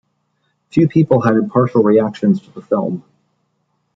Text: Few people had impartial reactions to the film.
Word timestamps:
Few 0.71 0.87
people 0.87 1.21
had 1.21 1.35
impartial 1.35 1.83
reactions 1.83 2.41
to 2.41 2.49
the 2.53 2.61
film. 2.63 3.03